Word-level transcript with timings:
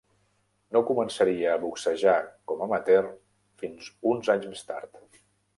No 0.77 0.79
començaria 0.87 1.51
a 1.51 1.57
boxejar 1.65 2.15
com 2.53 2.65
amateur 2.69 3.07
fins 3.65 3.93
uns 4.15 4.35
anys 4.37 4.53
més 4.55 4.69
tard. 4.73 5.03